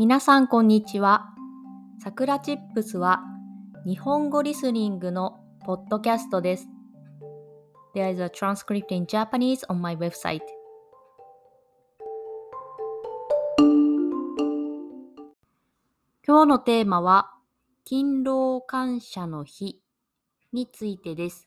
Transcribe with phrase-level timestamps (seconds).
[0.00, 1.26] 皆さんこんにちは。
[2.02, 3.20] さくらチップスは
[3.84, 6.68] 日本語リスニングのポッドキャストです。
[7.94, 10.40] There is a transcript in Japanese on my website.
[16.26, 17.34] 今日のテーマは
[17.84, 19.82] 勤労感謝の日
[20.54, 21.46] についてです。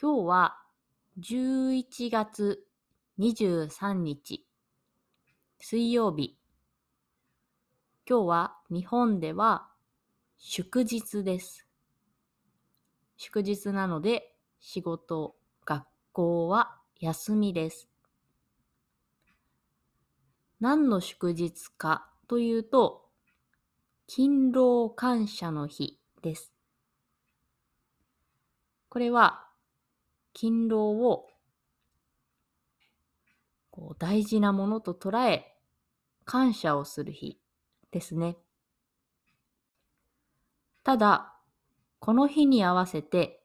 [0.00, 0.56] 今日は
[1.18, 2.62] 11月
[3.18, 4.46] 23日
[5.58, 6.38] 水曜日。
[8.08, 9.66] 今日は日本では
[10.38, 11.66] 祝日です。
[13.16, 15.34] 祝日なので仕事、
[15.64, 15.82] 学
[16.12, 17.88] 校は休みです。
[20.60, 23.08] 何の祝日かというと、
[24.06, 26.52] 勤労感謝の日です。
[28.88, 29.48] これは
[30.32, 31.26] 勤労を
[33.72, 35.56] こう大事なものと捉え、
[36.24, 37.40] 感謝をする日
[37.96, 38.36] ですね。
[40.84, 41.32] ただ、
[41.98, 43.42] この日に合わせて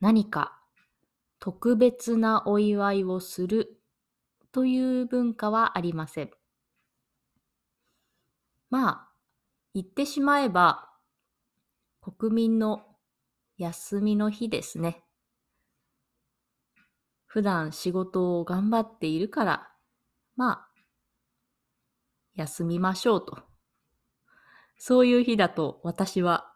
[0.00, 0.60] 何か
[1.40, 3.82] 特別なお祝いをする
[4.52, 6.30] という文化はありません。
[8.70, 9.08] まあ、
[9.74, 10.88] 言ってしまえば
[12.00, 12.82] 国民の
[13.56, 15.02] 休みの日ですね。
[17.26, 19.68] 普段仕事を頑張っているから、
[20.36, 20.68] まあ、
[22.36, 23.47] 休みましょうと。
[24.78, 26.52] そういう日だと私は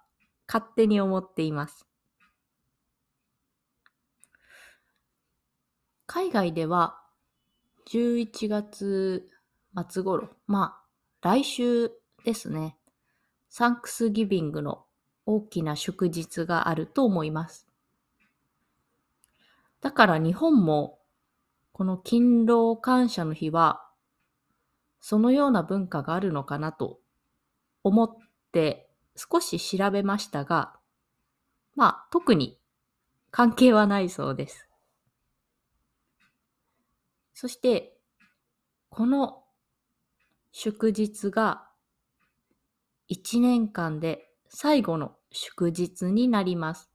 [0.46, 1.86] 勝手に思っています。
[6.06, 7.00] 海外では
[7.90, 9.28] 11月
[9.90, 10.82] 末頃、まあ
[11.20, 11.90] 来週
[12.24, 12.76] ですね、
[13.48, 14.84] サンクスギビングの
[15.26, 17.66] 大きな祝日があると思います。
[19.80, 21.00] だから日本も
[21.72, 23.88] この勤労感謝の日は
[25.00, 27.01] そのような文化があるのかなと
[27.84, 28.08] 思っ
[28.52, 30.74] て少し調べましたが、
[31.74, 32.58] まあ特に
[33.30, 34.68] 関係はないそうです。
[37.34, 37.98] そして、
[38.88, 39.42] この
[40.52, 41.66] 祝日が
[43.10, 46.90] 1年間で最後の祝日になります。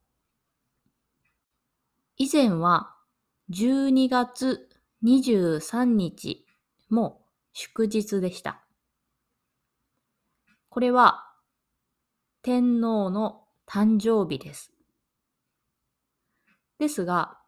[2.18, 2.96] 以前は
[3.52, 4.70] 12月
[5.04, 6.46] 23日
[6.90, 7.22] も
[7.54, 8.67] 祝日でした。
[10.78, 11.26] これは
[12.44, 14.72] 天皇の誕生日です。
[16.78, 17.40] ですが、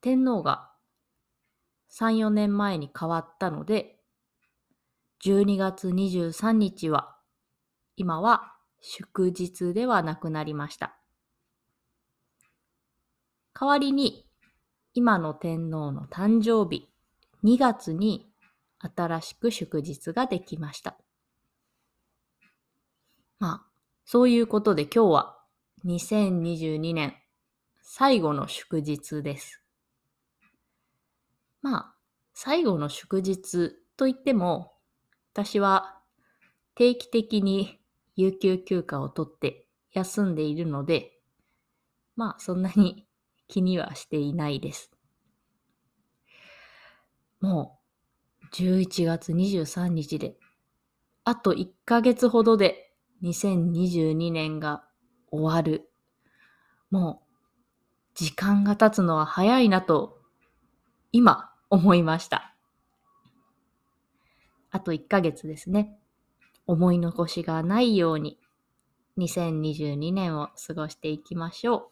[0.00, 0.70] 天皇が
[1.90, 3.98] 3、4年前に変わったので、
[5.22, 7.18] 12月23日は
[7.96, 10.96] 今は祝日ではなくなりました。
[13.52, 14.26] 代わりに
[14.94, 16.88] 今の天皇の誕生日
[17.44, 18.31] 2月に
[18.96, 20.96] 新しく祝日ができました。
[23.38, 23.66] まあ、
[24.04, 25.38] そういうことで今日は
[25.84, 27.16] 2022年
[27.82, 29.62] 最後の祝日です。
[31.60, 31.94] まあ、
[32.34, 34.72] 最後の祝日といっても、
[35.32, 36.00] 私は
[36.74, 37.80] 定期的に
[38.16, 41.12] 有給休暇を取って休んでいるので、
[42.16, 43.06] まあそんなに
[43.48, 44.90] 気にはしていないです。
[47.40, 47.81] もう
[48.52, 50.36] 11月23日で、
[51.24, 52.92] あと1ヶ月ほどで
[53.22, 54.84] 2022年が
[55.30, 55.88] 終わる。
[56.90, 57.32] もう
[58.14, 60.18] 時間が経つのは早いなと
[61.12, 62.54] 今思いました。
[64.70, 65.98] あと1ヶ月ですね。
[66.66, 68.38] 思い残しがないように
[69.18, 71.91] 2022年を過ごしていきましょう。